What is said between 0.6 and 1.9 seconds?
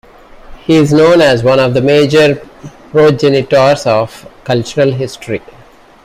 He is known as one of the